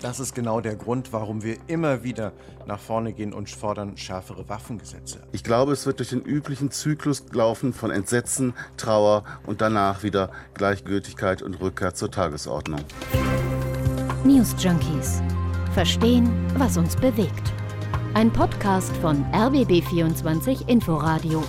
[0.00, 2.32] Das ist genau der Grund, warum wir immer wieder
[2.66, 5.20] nach vorne gehen und fordern schärfere Waffengesetze.
[5.32, 10.30] Ich glaube, es wird durch den üblichen Zyklus laufen von Entsetzen, Trauer und danach wieder
[10.54, 12.80] Gleichgültigkeit und Rückkehr zur Tagesordnung.
[14.24, 15.22] News Junkies.
[15.72, 17.52] Verstehen, was uns bewegt.
[18.14, 21.42] Ein Podcast von RBB24 Inforadio.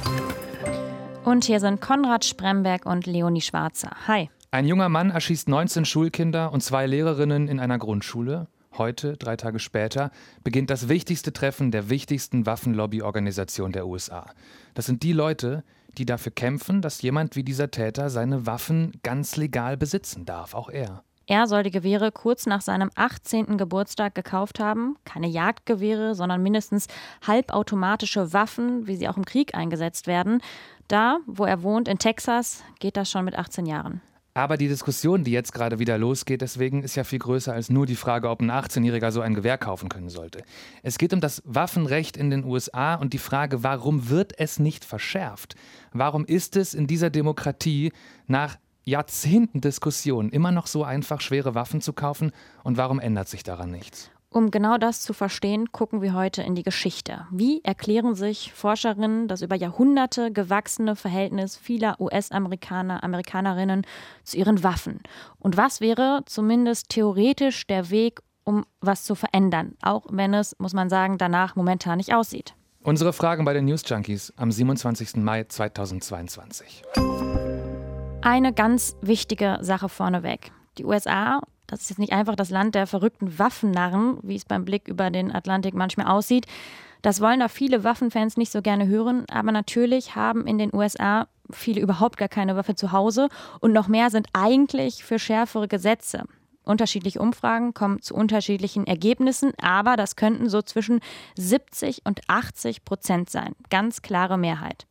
[1.25, 3.91] Und hier sind Konrad Spremberg und Leonie Schwarzer.
[4.07, 4.29] Hi.
[4.51, 8.47] Ein junger Mann erschießt 19 Schulkinder und zwei Lehrerinnen in einer Grundschule.
[8.79, 10.09] Heute, drei Tage später,
[10.43, 14.25] beginnt das wichtigste Treffen der wichtigsten Waffenlobbyorganisation der USA.
[14.73, 15.63] Das sind die Leute,
[15.99, 20.69] die dafür kämpfen, dass jemand wie dieser Täter seine Waffen ganz legal besitzen darf, auch
[20.69, 21.03] er.
[21.27, 23.55] Er soll die Gewehre kurz nach seinem 18.
[23.55, 24.97] Geburtstag gekauft haben.
[25.05, 26.87] Keine Jagdgewehre, sondern mindestens
[27.27, 30.41] halbautomatische Waffen, wie sie auch im Krieg eingesetzt werden.
[30.87, 34.01] Da, wo er wohnt, in Texas, geht das schon mit 18 Jahren.
[34.33, 37.85] Aber die Diskussion, die jetzt gerade wieder losgeht, deswegen ist ja viel größer als nur
[37.85, 40.43] die Frage, ob ein 18-Jähriger so ein Gewehr kaufen können sollte.
[40.83, 44.85] Es geht um das Waffenrecht in den USA und die Frage, warum wird es nicht
[44.85, 45.55] verschärft?
[45.91, 47.91] Warum ist es in dieser Demokratie
[48.27, 52.31] nach Jahrzehnten Diskussion immer noch so einfach, schwere Waffen zu kaufen
[52.63, 54.11] und warum ändert sich daran nichts?
[54.31, 57.25] Um genau das zu verstehen, gucken wir heute in die Geschichte.
[57.31, 63.87] Wie erklären sich Forscherinnen das über Jahrhunderte gewachsene Verhältnis vieler US-Amerikaner, Amerikanerinnen
[64.23, 64.99] zu ihren Waffen?
[65.39, 70.73] Und was wäre zumindest theoretisch der Weg, um was zu verändern, auch wenn es, muss
[70.73, 72.53] man sagen, danach momentan nicht aussieht?
[72.83, 75.15] Unsere Fragen bei den News Junkies am 27.
[75.15, 76.83] Mai 2022.
[78.21, 80.51] Eine ganz wichtige Sache vorneweg.
[80.77, 84.65] Die USA das ist jetzt nicht einfach das Land der verrückten Waffennarren, wie es beim
[84.65, 86.45] Blick über den Atlantik manchmal aussieht.
[87.01, 91.27] Das wollen da viele Waffenfans nicht so gerne hören, aber natürlich haben in den USA
[91.51, 96.23] viele überhaupt gar keine Waffe zu Hause und noch mehr sind eigentlich für schärfere Gesetze.
[96.63, 100.99] Unterschiedliche Umfragen kommen zu unterschiedlichen Ergebnissen, aber das könnten so zwischen
[101.35, 103.55] 70 und 80 Prozent sein.
[103.69, 104.85] Ganz klare Mehrheit.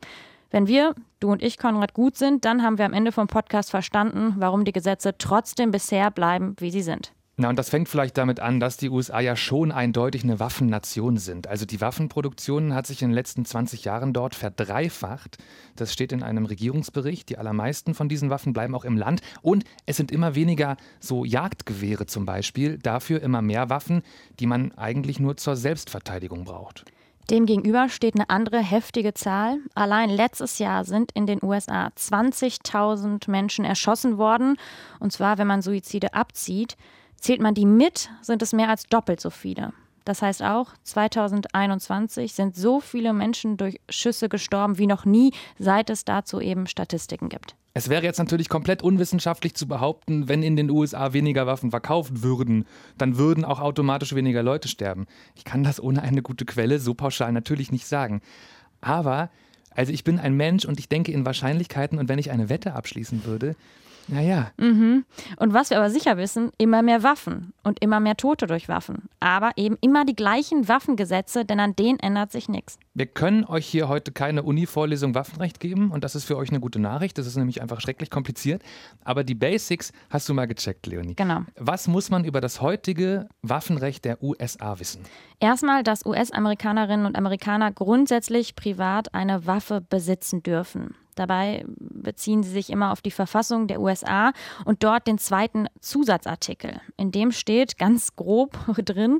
[0.50, 3.70] Wenn wir, du und ich, Konrad, gut sind, dann haben wir am Ende vom Podcast
[3.70, 7.12] verstanden, warum die Gesetze trotzdem bisher bleiben, wie sie sind.
[7.40, 11.18] Na, und das fängt vielleicht damit an, dass die USA ja schon eindeutig eine Waffennation
[11.18, 11.46] sind.
[11.46, 15.38] Also die Waffenproduktion hat sich in den letzten 20 Jahren dort verdreifacht.
[15.76, 17.28] Das steht in einem Regierungsbericht.
[17.28, 19.20] Die allermeisten von diesen Waffen bleiben auch im Land.
[19.40, 24.02] Und es sind immer weniger so Jagdgewehre zum Beispiel, dafür immer mehr Waffen,
[24.40, 26.86] die man eigentlich nur zur Selbstverteidigung braucht.
[27.30, 29.58] Demgegenüber steht eine andere heftige Zahl.
[29.74, 34.56] Allein letztes Jahr sind in den USA 20.000 Menschen erschossen worden.
[34.98, 36.76] Und zwar, wenn man Suizide abzieht.
[37.16, 39.72] Zählt man die mit, sind es mehr als doppelt so viele.
[40.08, 45.90] Das heißt auch, 2021 sind so viele Menschen durch Schüsse gestorben wie noch nie, seit
[45.90, 47.56] es dazu eben Statistiken gibt.
[47.74, 52.22] Es wäre jetzt natürlich komplett unwissenschaftlich zu behaupten, wenn in den USA weniger Waffen verkauft
[52.22, 52.64] würden,
[52.96, 55.04] dann würden auch automatisch weniger Leute sterben.
[55.34, 58.22] Ich kann das ohne eine gute Quelle so pauschal natürlich nicht sagen.
[58.80, 59.28] Aber,
[59.72, 62.72] also ich bin ein Mensch und ich denke in Wahrscheinlichkeiten und wenn ich eine Wette
[62.72, 63.56] abschließen würde,
[64.08, 64.50] naja.
[64.56, 65.04] Mhm.
[65.36, 69.08] Und was wir aber sicher wissen, immer mehr Waffen und immer mehr Tote durch Waffen.
[69.20, 72.78] Aber eben immer die gleichen Waffengesetze, denn an denen ändert sich nichts.
[72.94, 76.60] Wir können euch hier heute keine Uni-Vorlesung Waffenrecht geben und das ist für euch eine
[76.60, 77.18] gute Nachricht.
[77.18, 78.62] Das ist nämlich einfach schrecklich kompliziert.
[79.04, 81.14] Aber die Basics hast du mal gecheckt, Leonie.
[81.14, 81.42] Genau.
[81.56, 85.02] Was muss man über das heutige Waffenrecht der USA wissen?
[85.40, 90.94] Erstmal, dass US-Amerikanerinnen und Amerikaner grundsätzlich privat eine Waffe besitzen dürfen.
[91.18, 94.32] Dabei beziehen sie sich immer auf die Verfassung der USA
[94.64, 96.80] und dort den zweiten Zusatzartikel.
[96.96, 99.18] In dem steht ganz grob drin,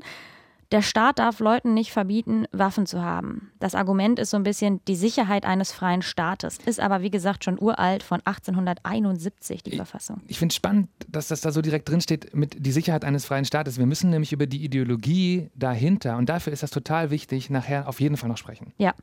[0.71, 3.51] der Staat darf Leuten nicht verbieten, Waffen zu haben.
[3.59, 6.59] Das Argument ist so ein bisschen die Sicherheit eines freien Staates.
[6.65, 10.21] Ist aber, wie gesagt, schon uralt von 1871, die ich, Verfassung.
[10.27, 13.25] Ich finde es spannend, dass das da so direkt drin steht mit die Sicherheit eines
[13.25, 13.79] freien Staates.
[13.79, 17.99] Wir müssen nämlich über die Ideologie dahinter, und dafür ist das total wichtig, nachher auf
[17.99, 18.73] jeden Fall noch sprechen.
[18.77, 18.93] Ja,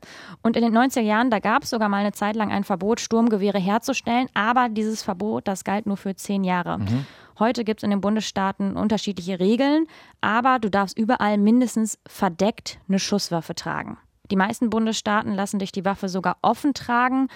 [0.41, 3.01] und in den 90er Jahren, da gab es sogar mal eine Zeit lang ein Verbot,
[3.01, 6.77] Sturmgewehre herzustellen, aber dieses Verbot, das galt nur für zehn Jahre.
[6.79, 7.05] Mhm.
[7.39, 9.85] Heute gibt es in den Bundesstaaten unterschiedliche Regeln,
[10.21, 13.97] aber du darfst überall mindestens verdeckt eine Schusswaffe tragen.
[14.31, 17.27] Die meisten Bundesstaaten lassen dich die Waffe sogar offen tragen,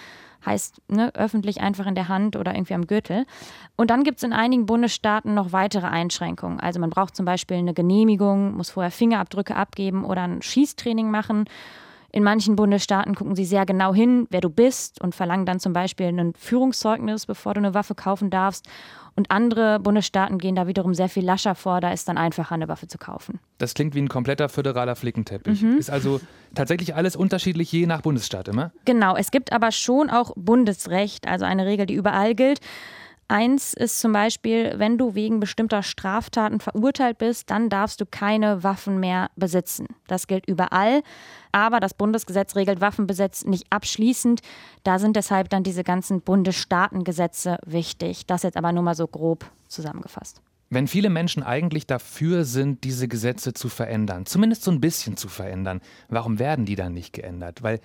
[0.45, 3.25] heißt ne, öffentlich einfach in der Hand oder irgendwie am Gürtel.
[3.77, 6.59] Und dann gibt es in einigen Bundesstaaten noch weitere Einschränkungen.
[6.59, 11.45] Also man braucht zum Beispiel eine Genehmigung, muss vorher Fingerabdrücke abgeben oder ein Schießtraining machen.
[12.13, 15.71] In manchen Bundesstaaten gucken sie sehr genau hin, wer du bist und verlangen dann zum
[15.71, 18.67] Beispiel ein Führungszeugnis, bevor du eine Waffe kaufen darfst.
[19.15, 22.67] Und andere Bundesstaaten gehen da wiederum sehr viel lascher vor, da ist dann einfacher, eine
[22.67, 23.39] Waffe zu kaufen.
[23.57, 25.61] Das klingt wie ein kompletter föderaler Flickenteppich.
[25.61, 25.77] Mhm.
[25.77, 26.21] Ist also
[26.55, 28.71] tatsächlich alles unterschiedlich je nach Bundesstaat immer?
[28.85, 32.59] Genau, es gibt aber schon auch Bundesrecht, also eine Regel, die überall gilt.
[33.31, 38.61] Eins ist zum Beispiel, wenn du wegen bestimmter Straftaten verurteilt bist, dann darfst du keine
[38.61, 39.87] Waffen mehr besitzen.
[40.07, 41.01] Das gilt überall.
[41.53, 44.41] Aber das Bundesgesetz regelt Waffenbesitz nicht abschließend.
[44.83, 48.25] Da sind deshalb dann diese ganzen Bundesstaatengesetze wichtig.
[48.25, 50.41] Das jetzt aber nur mal so grob zusammengefasst.
[50.69, 55.29] Wenn viele Menschen eigentlich dafür sind, diese Gesetze zu verändern, zumindest so ein bisschen zu
[55.29, 55.79] verändern,
[56.09, 57.63] warum werden die dann nicht geändert?
[57.63, 57.79] Weil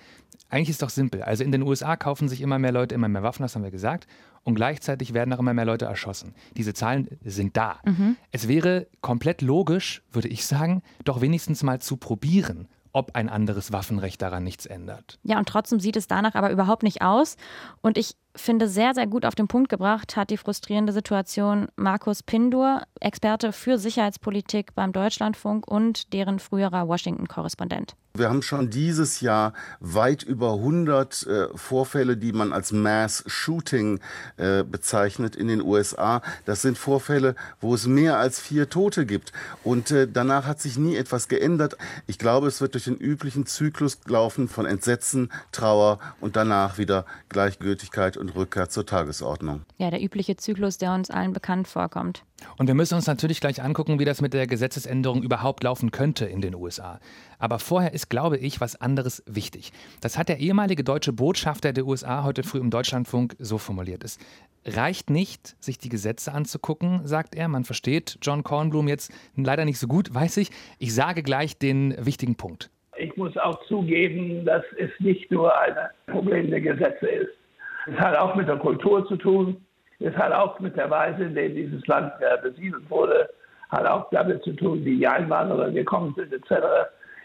[0.49, 1.21] eigentlich ist doch simpel.
[1.21, 3.71] Also in den USA kaufen sich immer mehr Leute immer mehr Waffen, das haben wir
[3.71, 4.07] gesagt.
[4.47, 6.33] Und gleichzeitig werden auch immer mehr Leute erschossen.
[6.55, 7.81] Diese Zahlen sind da.
[7.83, 8.15] Mhm.
[8.31, 13.73] Es wäre komplett logisch, würde ich sagen, doch wenigstens mal zu probieren, ob ein anderes
[13.73, 15.19] Waffenrecht daran nichts ändert.
[15.23, 17.35] Ja, und trotzdem sieht es danach aber überhaupt nicht aus.
[17.81, 22.23] Und ich finde, sehr, sehr gut auf den Punkt gebracht hat die frustrierende Situation Markus
[22.23, 27.95] Pindur, Experte für Sicherheitspolitik beim Deutschlandfunk und deren früherer Washington-Korrespondent.
[28.17, 33.99] Wir haben schon dieses Jahr weit über 100 äh, Vorfälle, die man als Mass Shooting
[34.37, 36.23] äh, bezeichnet in den USA.
[36.45, 39.33] Das sind Vorfälle, wo es mehr als vier Tote gibt.
[39.63, 41.77] Und äh, danach hat sich nie etwas geändert.
[42.07, 47.05] Ich glaube, es wird durch den üblichen Zyklus laufen von Entsetzen, Trauer und danach wieder
[47.29, 49.61] Gleichgültigkeit und und Rückkehr zur Tagesordnung.
[49.77, 52.23] Ja, der übliche Zyklus, der uns allen bekannt vorkommt.
[52.57, 56.25] Und wir müssen uns natürlich gleich angucken, wie das mit der Gesetzesänderung überhaupt laufen könnte
[56.25, 56.99] in den USA.
[57.39, 59.71] Aber vorher ist, glaube ich, was anderes wichtig.
[60.01, 64.03] Das hat der ehemalige deutsche Botschafter der USA heute früh im Deutschlandfunk so formuliert.
[64.03, 64.17] Es
[64.65, 67.47] reicht nicht, sich die Gesetze anzugucken, sagt er.
[67.47, 70.51] Man versteht John Kornblum jetzt leider nicht so gut, weiß ich.
[70.79, 72.69] Ich sage gleich den wichtigen Punkt.
[72.97, 75.75] Ich muss auch zugeben, dass es nicht nur ein
[76.07, 77.37] Problem der Gesetze ist.
[77.87, 79.65] Es hat auch mit der Kultur zu tun.
[79.99, 83.29] Es hat auch mit der Weise, in der dieses Land äh, besiedelt wurde,
[83.69, 86.63] hat auch damit zu tun, wie die Einwanderer gekommen sind, etc.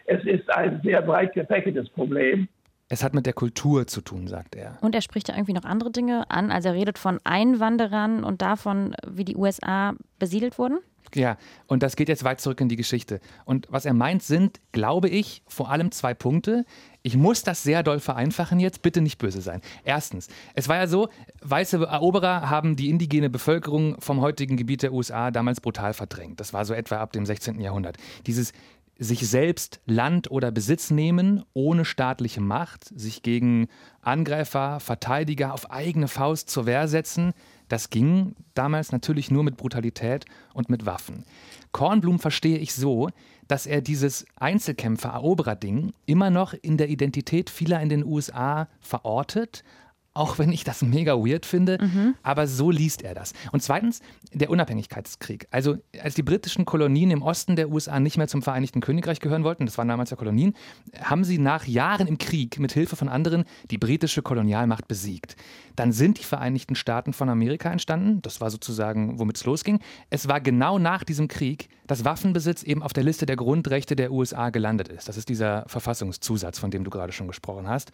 [0.06, 2.48] Es ist ein sehr breit gefächertes Problem.
[2.88, 4.76] Es hat mit der Kultur zu tun, sagt er.
[4.82, 6.50] Und er spricht ja irgendwie noch andere Dinge an.
[6.50, 10.78] Also er redet von Einwanderern und davon, wie die USA besiedelt wurden.
[11.14, 13.20] Ja, und das geht jetzt weit zurück in die Geschichte.
[13.44, 16.64] Und was er meint, sind, glaube ich, vor allem zwei Punkte.
[17.02, 19.60] Ich muss das sehr doll vereinfachen jetzt, bitte nicht böse sein.
[19.84, 21.08] Erstens, es war ja so,
[21.42, 26.40] weiße Eroberer haben die indigene Bevölkerung vom heutigen Gebiet der USA damals brutal verdrängt.
[26.40, 27.60] Das war so etwa ab dem 16.
[27.60, 27.96] Jahrhundert.
[28.26, 28.52] Dieses
[28.98, 33.68] sich selbst Land oder Besitz nehmen ohne staatliche Macht, sich gegen
[34.00, 37.32] Angreifer, Verteidiger auf eigene Faust zur Wehr setzen,
[37.72, 41.24] das ging damals natürlich nur mit Brutalität und mit Waffen.
[41.72, 43.08] Kornblum verstehe ich so,
[43.48, 49.64] dass er dieses Einzelkämpfer-Eroberer-Ding immer noch in der Identität vieler in den USA verortet,
[50.14, 52.14] auch wenn ich das mega weird finde, mhm.
[52.22, 53.32] aber so liest er das.
[53.50, 54.00] Und zweitens,
[54.32, 55.46] der Unabhängigkeitskrieg.
[55.50, 59.44] Also, als die britischen Kolonien im Osten der USA nicht mehr zum Vereinigten Königreich gehören
[59.44, 60.54] wollten, das waren damals ja Kolonien,
[61.00, 65.36] haben sie nach Jahren im Krieg mit Hilfe von anderen die britische Kolonialmacht besiegt.
[65.76, 68.20] Dann sind die Vereinigten Staaten von Amerika entstanden.
[68.22, 69.80] Das war sozusagen, womit es losging.
[70.10, 74.12] Es war genau nach diesem Krieg, dass Waffenbesitz eben auf der Liste der Grundrechte der
[74.12, 75.08] USA gelandet ist.
[75.08, 77.92] Das ist dieser Verfassungszusatz, von dem du gerade schon gesprochen hast.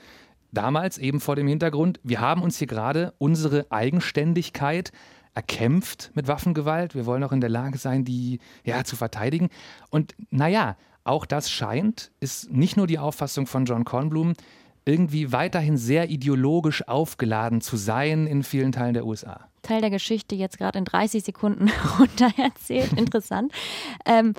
[0.53, 4.93] Damals eben vor dem Hintergrund, wir haben uns hier gerade unsere Eigenständigkeit
[5.35, 6.95] erkämpft mit Waffengewalt.
[6.95, 9.51] Wir wollen auch in der Lage sein, die ja, zu verteidigen.
[9.91, 14.35] Und naja, auch das scheint, ist nicht nur die Auffassung von John Kornblum,
[14.85, 19.49] irgendwie weiterhin sehr ideologisch aufgeladen zu sein in vielen Teilen der USA.
[19.63, 22.93] Teil der Geschichte jetzt gerade in 30 Sekunden runter erzählt.
[22.95, 23.53] Interessant.
[24.07, 24.35] ähm,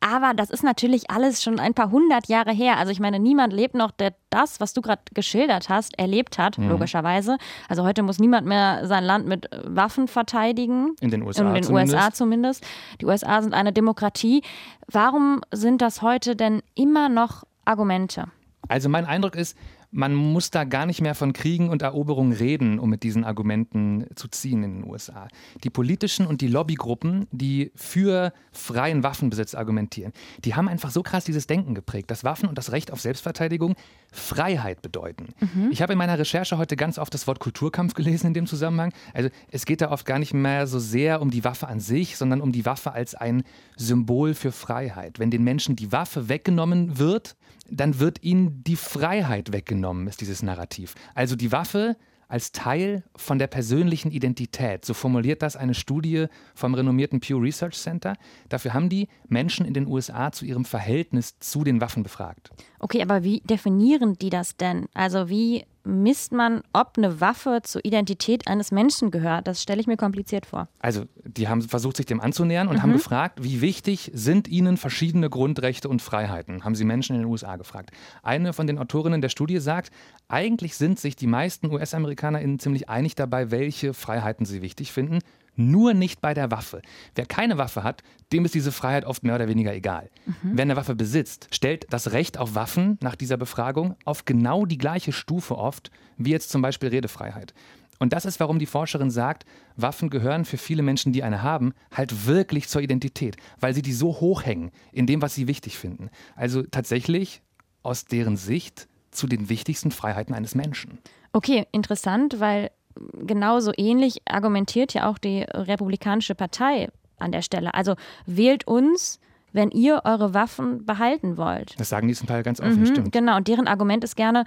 [0.00, 2.78] aber das ist natürlich alles schon ein paar hundert Jahre her.
[2.78, 6.56] Also ich meine, niemand lebt noch, der das, was du gerade geschildert hast, erlebt hat,
[6.56, 6.70] mhm.
[6.70, 7.36] logischerweise.
[7.68, 10.96] Also heute muss niemand mehr sein Land mit Waffen verteidigen.
[11.00, 11.46] In den USA.
[11.46, 11.94] In den zumindest.
[11.94, 12.66] USA zumindest.
[13.00, 14.42] Die USA sind eine Demokratie.
[14.88, 18.24] Warum sind das heute denn immer noch Argumente?
[18.68, 19.56] Also mein Eindruck ist,
[19.92, 24.06] man muss da gar nicht mehr von Kriegen und Eroberungen reden, um mit diesen Argumenten
[24.14, 25.28] zu ziehen in den USA.
[25.64, 30.12] Die politischen und die Lobbygruppen, die für freien Waffenbesitz argumentieren,
[30.44, 33.74] die haben einfach so krass dieses Denken geprägt, dass Waffen und das Recht auf Selbstverteidigung
[34.12, 35.28] Freiheit bedeuten.
[35.40, 35.70] Mhm.
[35.70, 38.92] Ich habe in meiner Recherche heute ganz oft das Wort Kulturkampf gelesen in dem Zusammenhang.
[39.12, 42.16] Also es geht da oft gar nicht mehr so sehr um die Waffe an sich,
[42.16, 43.42] sondern um die Waffe als ein
[43.76, 45.18] Symbol für Freiheit.
[45.18, 47.36] Wenn den Menschen die Waffe weggenommen wird,
[47.70, 50.94] dann wird ihnen die Freiheit weggenommen, ist dieses Narrativ.
[51.14, 51.96] Also die Waffe
[52.30, 54.84] als Teil von der persönlichen Identität.
[54.84, 58.14] So formuliert das eine Studie vom renommierten Pew Research Center.
[58.48, 62.50] Dafür haben die Menschen in den USA zu ihrem Verhältnis zu den Waffen befragt.
[62.78, 64.86] Okay, aber wie definieren die das denn?
[64.94, 69.46] Also wie misst man, ob eine Waffe zur Identität eines Menschen gehört?
[69.46, 70.68] Das stelle ich mir kompliziert vor.
[70.78, 72.82] Also, die haben versucht, sich dem anzunähern und mhm.
[72.82, 76.64] haben gefragt, wie wichtig sind ihnen verschiedene Grundrechte und Freiheiten?
[76.64, 77.90] Haben sie Menschen in den USA gefragt.
[78.22, 79.90] Eine von den Autorinnen der Studie sagt,
[80.28, 85.20] eigentlich sind sich die meisten US-AmerikanerInnen ziemlich einig dabei, welche Freiheiten sie wichtig finden
[85.60, 86.82] nur nicht bei der Waffe.
[87.14, 88.02] Wer keine Waffe hat,
[88.32, 90.10] dem ist diese Freiheit oft mehr oder weniger egal.
[90.26, 90.52] Mhm.
[90.54, 94.78] Wer eine Waffe besitzt, stellt das Recht auf Waffen nach dieser Befragung auf genau die
[94.78, 97.54] gleiche Stufe oft, wie jetzt zum Beispiel Redefreiheit.
[97.98, 99.44] Und das ist, warum die Forscherin sagt,
[99.76, 103.92] Waffen gehören für viele Menschen, die eine haben, halt wirklich zur Identität, weil sie die
[103.92, 106.08] so hochhängen in dem, was sie wichtig finden.
[106.34, 107.42] Also tatsächlich
[107.82, 110.98] aus deren Sicht zu den wichtigsten Freiheiten eines Menschen.
[111.32, 112.70] Okay, interessant, weil
[113.14, 116.88] genauso ähnlich argumentiert ja auch die Republikanische Partei
[117.18, 117.74] an der Stelle.
[117.74, 117.94] Also
[118.26, 119.20] wählt uns,
[119.52, 121.78] wenn ihr eure Waffen behalten wollt.
[121.78, 123.12] Das sagen die zum Teil ganz offen, mhm, stimmt.
[123.12, 124.44] Genau, und deren Argument ist gerne,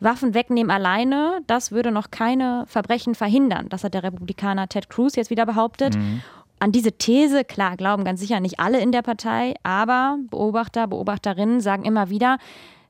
[0.00, 3.68] Waffen wegnehmen alleine, das würde noch keine Verbrechen verhindern.
[3.68, 5.96] Das hat der Republikaner Ted Cruz jetzt wieder behauptet.
[5.96, 6.22] Mhm.
[6.58, 11.60] An diese These, klar, glauben ganz sicher nicht alle in der Partei, aber Beobachter, Beobachterinnen
[11.60, 12.38] sagen immer wieder,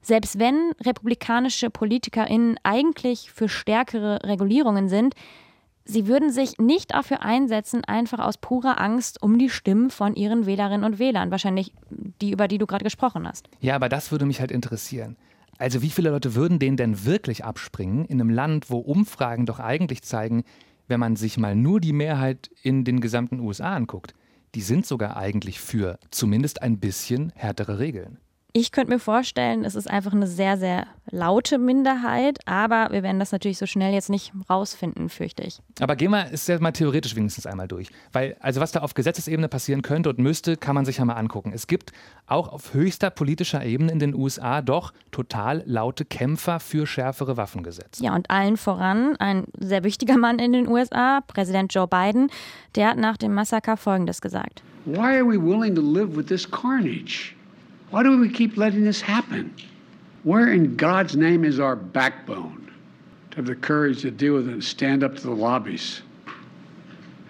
[0.02, 5.14] selbst wenn republikanische PolitikerInnen eigentlich für stärkere Regulierungen sind,
[5.84, 10.46] sie würden sich nicht dafür einsetzen, einfach aus purer Angst um die Stimmen von ihren
[10.46, 11.30] Wählerinnen und Wählern.
[11.30, 11.72] Wahrscheinlich
[12.20, 13.48] die, über die du gerade gesprochen hast.
[13.60, 15.16] Ja, aber das würde mich halt interessieren.
[15.58, 19.60] Also wie viele Leute würden denen denn wirklich abspringen in einem Land, wo Umfragen doch
[19.60, 20.44] eigentlich zeigen,
[20.88, 24.14] wenn man sich mal nur die Mehrheit in den gesamten USA anguckt,
[24.54, 28.18] die sind sogar eigentlich für zumindest ein bisschen härtere Regeln.
[28.54, 33.18] Ich könnte mir vorstellen, es ist einfach eine sehr, sehr laute Minderheit, aber wir werden
[33.18, 35.60] das natürlich so schnell jetzt nicht rausfinden, fürchte ich.
[35.80, 37.88] Aber gehen wir es ja mal theoretisch wenigstens einmal durch.
[38.12, 41.14] Weil, also was da auf Gesetzesebene passieren könnte und müsste, kann man sich ja mal
[41.14, 41.52] angucken.
[41.54, 41.92] Es gibt
[42.26, 48.04] auch auf höchster politischer Ebene in den USA doch total laute Kämpfer für schärfere Waffengesetze.
[48.04, 52.30] Ja, und allen voran ein sehr wichtiger Mann in den USA, Präsident Joe Biden,
[52.74, 54.62] der hat nach dem Massaker Folgendes gesagt.
[54.84, 57.34] Why are we willing to live with this carnage?
[57.92, 59.54] Why do we keep letting this happen?
[60.24, 62.72] Where in God's name is our backbone
[63.30, 66.00] to have the courage to deal with it and stand up to the lobbies?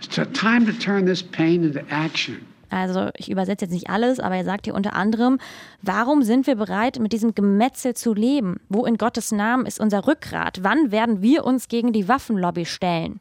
[0.00, 2.46] It's time to turn this pain into action.
[2.70, 5.38] Also ich übersetze jetzt nicht alles, aber er sagt hier unter anderem,
[5.82, 8.60] warum sind wir bereit, mit diesem Gemetzel zu leben?
[8.68, 10.60] Wo in Gottes Namen ist unser Rückgrat?
[10.62, 13.18] Wann werden wir uns gegen die Waffenlobby stellen?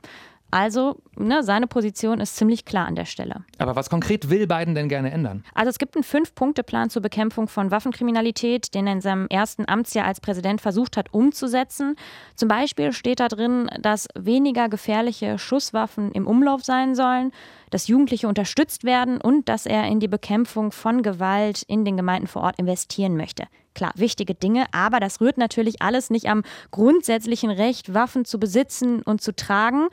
[0.51, 3.45] Also, ne, seine Position ist ziemlich klar an der Stelle.
[3.57, 5.43] Aber was konkret will Biden denn gerne ändern?
[5.53, 10.05] Also es gibt einen Fünf-Punkte-Plan zur Bekämpfung von Waffenkriminalität, den er in seinem ersten Amtsjahr
[10.05, 11.95] als Präsident versucht hat umzusetzen.
[12.35, 17.31] Zum Beispiel steht da drin, dass weniger gefährliche Schusswaffen im Umlauf sein sollen,
[17.69, 22.27] dass Jugendliche unterstützt werden und dass er in die Bekämpfung von Gewalt in den Gemeinden
[22.27, 23.45] vor Ort investieren möchte.
[23.73, 29.01] Klar, wichtige Dinge, aber das rührt natürlich alles nicht am grundsätzlichen Recht, Waffen zu besitzen
[29.01, 29.87] und zu tragen.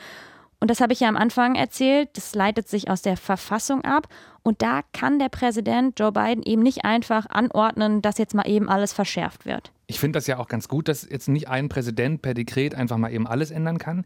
[0.61, 4.09] Und das habe ich ja am Anfang erzählt, das leitet sich aus der Verfassung ab.
[4.43, 8.69] Und da kann der Präsident Joe Biden eben nicht einfach anordnen, dass jetzt mal eben
[8.69, 9.73] alles verschärft wird.
[9.87, 12.97] Ich finde das ja auch ganz gut, dass jetzt nicht ein Präsident per Dekret einfach
[12.97, 14.05] mal eben alles ändern kann.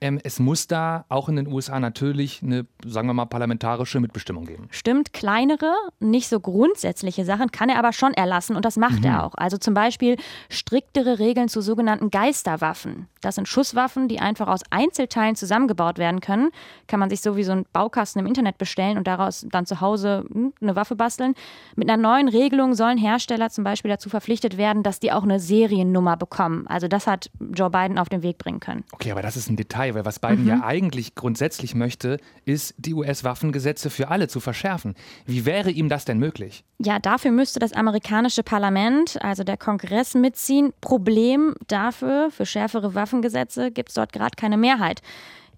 [0.00, 4.44] Ähm, es muss da auch in den USA natürlich eine, sagen wir mal, parlamentarische Mitbestimmung
[4.44, 4.68] geben.
[4.70, 9.06] Stimmt, kleinere, nicht so grundsätzliche Sachen kann er aber schon erlassen und das macht mhm.
[9.06, 9.34] er auch.
[9.36, 10.16] Also zum Beispiel
[10.48, 13.08] striktere Regeln zu sogenannten Geisterwaffen.
[13.20, 16.50] Das sind Schusswaffen, die einfach aus Einzelteilen zusammengebaut werden können.
[16.86, 19.80] Kann man sich so wie so ein Baukasten im Internet bestellen und daraus dann zu
[19.80, 21.34] Hause hm, eine Waffe basteln.
[21.76, 25.40] Mit einer neuen Regelung sollen Hersteller zum Beispiel dazu verpflichtet werden, dass die auch eine
[25.40, 26.66] Seriennummer bekommen.
[26.66, 28.84] Also das hat Joe Biden auf den Weg bringen können.
[28.92, 30.48] Okay, aber das ist ein Detail weil was Biden mhm.
[30.48, 34.94] ja eigentlich grundsätzlich möchte, ist, die US-Waffengesetze für alle zu verschärfen.
[35.26, 36.64] Wie wäre ihm das denn möglich?
[36.78, 40.72] Ja, dafür müsste das amerikanische Parlament, also der Kongress, mitziehen.
[40.80, 45.02] Problem dafür, für schärfere Waffengesetze, gibt es dort gerade keine Mehrheit.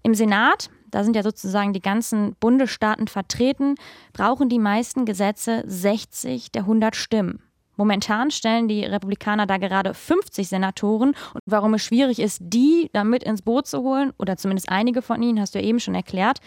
[0.03, 3.75] Im Senat, da sind ja sozusagen die ganzen Bundesstaaten vertreten,
[4.13, 7.41] brauchen die meisten Gesetze 60 der 100 Stimmen.
[7.77, 11.09] Momentan stellen die Republikaner da gerade 50 Senatoren.
[11.33, 15.01] Und warum es schwierig ist, die da mit ins Boot zu holen, oder zumindest einige
[15.01, 16.39] von ihnen, hast du ja eben schon erklärt.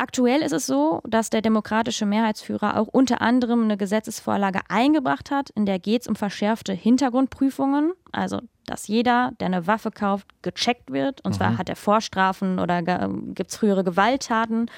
[0.00, 5.50] Aktuell ist es so, dass der demokratische Mehrheitsführer auch unter anderem eine Gesetzesvorlage eingebracht hat,
[5.50, 7.92] in der geht es um verschärfte Hintergrundprüfungen.
[8.10, 11.22] Also, dass jeder, der eine Waffe kauft, gecheckt wird.
[11.22, 11.36] Und mhm.
[11.36, 14.70] zwar hat er Vorstrafen oder gibt es frühere Gewalttaten.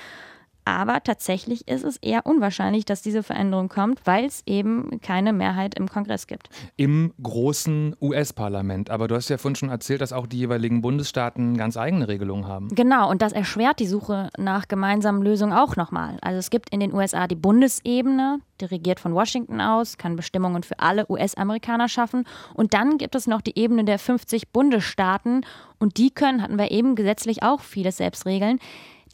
[0.64, 5.74] Aber tatsächlich ist es eher unwahrscheinlich, dass diese Veränderung kommt, weil es eben keine Mehrheit
[5.74, 6.50] im Kongress gibt.
[6.76, 8.88] Im großen US-Parlament.
[8.90, 12.46] Aber du hast ja vorhin schon erzählt, dass auch die jeweiligen Bundesstaaten ganz eigene Regelungen
[12.46, 12.68] haben.
[12.68, 16.18] Genau, und das erschwert die Suche nach gemeinsamen Lösungen auch nochmal.
[16.20, 20.62] Also es gibt in den USA die Bundesebene, die regiert von Washington aus, kann Bestimmungen
[20.62, 22.24] für alle US-Amerikaner schaffen.
[22.54, 25.44] Und dann gibt es noch die Ebene der 50 Bundesstaaten.
[25.78, 28.60] Und die können, hatten wir eben, gesetzlich auch vieles selbst regeln.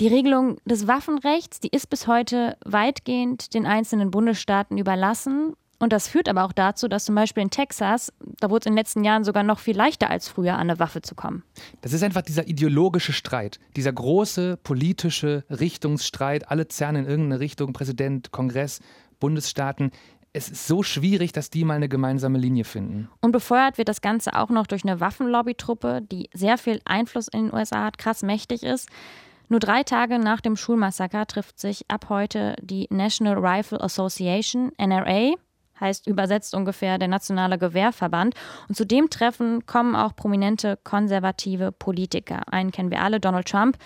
[0.01, 5.55] Die Regelung des Waffenrechts, die ist bis heute weitgehend den einzelnen Bundesstaaten überlassen.
[5.81, 8.73] Und das führt aber auch dazu, dass zum Beispiel in Texas, da wurde es in
[8.73, 11.43] den letzten Jahren sogar noch viel leichter als früher, an eine Waffe zu kommen.
[11.81, 16.49] Das ist einfach dieser ideologische Streit, dieser große politische Richtungsstreit.
[16.49, 18.81] Alle zerren in irgendeine Richtung, Präsident, Kongress,
[19.19, 19.91] Bundesstaaten.
[20.33, 23.09] Es ist so schwierig, dass die mal eine gemeinsame Linie finden.
[23.21, 27.47] Und befeuert wird das Ganze auch noch durch eine Waffenlobbytruppe, die sehr viel Einfluss in
[27.47, 28.89] den USA hat, krass mächtig ist.
[29.49, 35.33] Nur drei Tage nach dem Schulmassaker trifft sich ab heute die National Rifle Association, NRA,
[35.81, 38.35] heißt übersetzt ungefähr der Nationale Gewehrverband.
[38.69, 42.43] Und zu dem Treffen kommen auch prominente konservative Politiker.
[42.53, 43.79] Einen kennen wir alle, Donald Trump.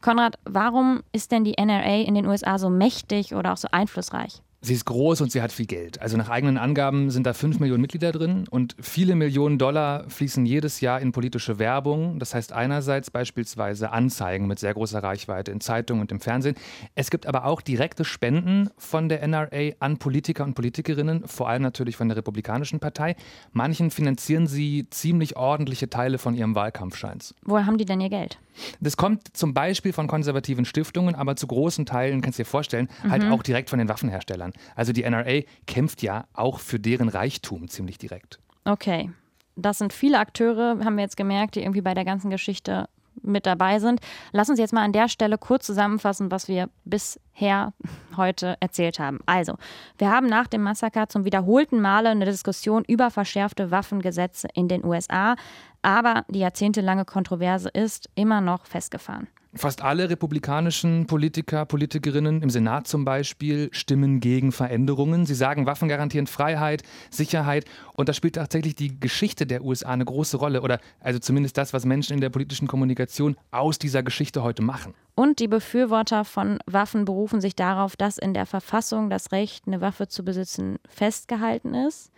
[0.00, 4.42] Konrad, warum ist denn die NRA in den USA so mächtig oder auch so einflussreich?
[4.62, 6.02] Sie ist groß und sie hat viel Geld.
[6.02, 10.44] Also nach eigenen Angaben sind da fünf Millionen Mitglieder drin und viele Millionen Dollar fließen
[10.44, 12.18] jedes Jahr in politische Werbung.
[12.18, 16.56] Das heißt einerseits beispielsweise Anzeigen mit sehr großer Reichweite in Zeitungen und im Fernsehen.
[16.94, 21.62] Es gibt aber auch direkte Spenden von der NRA an Politiker und Politikerinnen, vor allem
[21.62, 23.16] natürlich von der Republikanischen Partei.
[23.52, 27.34] Manchen finanzieren sie ziemlich ordentliche Teile von ihrem Wahlkampfscheins.
[27.44, 28.38] Woher haben die denn ihr Geld?
[28.80, 32.88] Das kommt zum Beispiel von konservativen Stiftungen, aber zu großen Teilen, kannst du dir vorstellen,
[33.08, 33.32] halt mhm.
[33.32, 34.49] auch direkt von den Waffenherstellern.
[34.74, 38.38] Also die NRA kämpft ja auch für deren Reichtum ziemlich direkt.
[38.64, 39.10] Okay.
[39.56, 42.88] Das sind viele Akteure, haben wir jetzt gemerkt, die irgendwie bei der ganzen Geschichte
[43.22, 44.00] mit dabei sind.
[44.32, 47.72] Lass uns jetzt mal an der Stelle kurz zusammenfassen, was wir bisher
[48.16, 49.18] heute erzählt haben.
[49.26, 49.56] Also,
[49.98, 54.84] wir haben nach dem Massaker zum wiederholten Male eine Diskussion über verschärfte Waffengesetze in den
[54.84, 55.36] USA,
[55.82, 59.28] aber die jahrzehntelange Kontroverse ist immer noch festgefahren.
[59.52, 65.26] Fast alle republikanischen Politiker, Politikerinnen im Senat zum Beispiel stimmen gegen Veränderungen.
[65.26, 67.64] Sie sagen, Waffen garantieren Freiheit, Sicherheit.
[67.94, 70.62] Und da spielt tatsächlich die Geschichte der USA eine große Rolle.
[70.62, 74.94] Oder also zumindest das, was Menschen in der politischen Kommunikation aus dieser Geschichte heute machen.
[75.16, 79.80] Und die Befürworter von Waffen berufen sich darauf, dass in der Verfassung das Recht, eine
[79.80, 82.12] Waffe zu besitzen, festgehalten ist.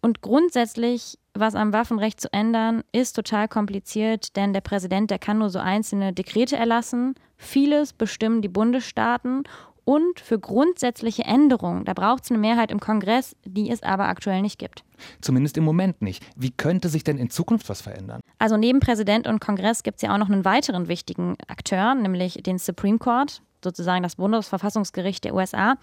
[0.00, 5.38] Und grundsätzlich was am Waffenrecht zu ändern, ist total kompliziert, denn der Präsident, der kann
[5.38, 7.14] nur so einzelne Dekrete erlassen.
[7.36, 9.44] Vieles bestimmen die Bundesstaaten
[9.84, 14.42] und für grundsätzliche Änderungen, da braucht es eine Mehrheit im Kongress, die es aber aktuell
[14.42, 14.84] nicht gibt.
[15.20, 16.24] Zumindest im Moment nicht.
[16.36, 18.20] Wie könnte sich denn in Zukunft was verändern?
[18.38, 22.34] Also neben Präsident und Kongress gibt es ja auch noch einen weiteren wichtigen Akteur, nämlich
[22.34, 25.74] den Supreme Court sozusagen das Bundesverfassungsgericht der USA.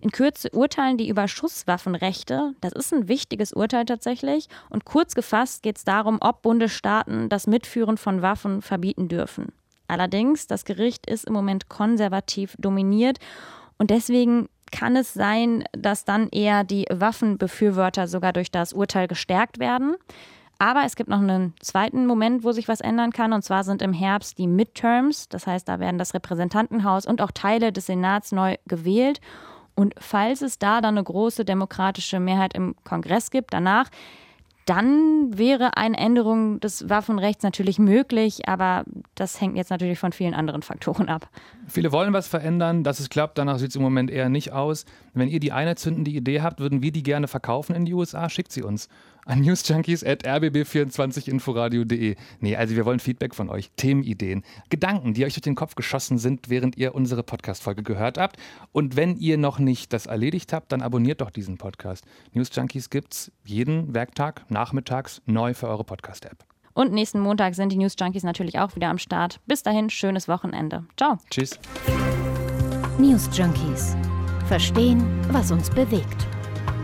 [0.00, 2.54] In Kürze urteilen die über Schusswaffenrechte.
[2.60, 4.48] Das ist ein wichtiges Urteil tatsächlich.
[4.70, 9.52] Und kurz gefasst geht es darum, ob Bundesstaaten das Mitführen von Waffen verbieten dürfen.
[9.88, 13.18] Allerdings, das Gericht ist im Moment konservativ dominiert
[13.78, 19.58] und deswegen kann es sein, dass dann eher die Waffenbefürworter sogar durch das Urteil gestärkt
[19.58, 19.94] werden.
[20.58, 23.32] Aber es gibt noch einen zweiten Moment, wo sich was ändern kann.
[23.32, 25.28] Und zwar sind im Herbst die Midterms.
[25.28, 29.20] Das heißt, da werden das Repräsentantenhaus und auch Teile des Senats neu gewählt.
[29.74, 33.90] Und falls es da dann eine große demokratische Mehrheit im Kongress gibt, danach,
[34.64, 40.34] dann wäre eine Änderung des Waffenrechts natürlich möglich, aber das hängt jetzt natürlich von vielen
[40.34, 41.28] anderen Faktoren ab.
[41.68, 44.84] Viele wollen was verändern, dass es klappt, danach sieht es im Moment eher nicht aus.
[45.14, 48.28] Wenn ihr die eine zündende Idee habt, würden wir die gerne verkaufen in die USA,
[48.28, 48.88] schickt sie uns
[49.26, 52.16] an newsjunkies.rbb24inforadio.de.
[52.40, 56.16] Nee, also wir wollen Feedback von euch, Themenideen, Gedanken, die euch durch den Kopf geschossen
[56.18, 58.38] sind, während ihr unsere Podcast-Folge gehört habt.
[58.72, 62.06] Und wenn ihr noch nicht das erledigt habt, dann abonniert doch diesen Podcast.
[62.32, 66.46] News Junkies gibt's jeden Werktag, nachmittags neu für eure Podcast-App.
[66.72, 69.40] Und nächsten Montag sind die News Junkies natürlich auch wieder am Start.
[69.46, 70.86] Bis dahin, schönes Wochenende.
[70.96, 71.18] Ciao.
[71.30, 71.58] Tschüss.
[72.98, 73.96] News Junkies.
[74.46, 76.26] Verstehen, was uns bewegt.